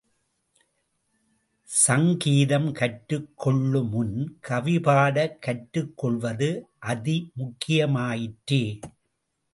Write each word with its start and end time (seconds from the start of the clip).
ஸங்கீதம் 1.69 2.71
கற்றுக் 2.71 3.29
கொள்ளுமுன் 3.37 4.15
கவிபாட 4.49 5.17
கற்றுக் 5.39 5.97
கொள்வது 5.97 6.49
அதி 6.85 7.17
முக்கியமாயிற்றே! 7.37 8.63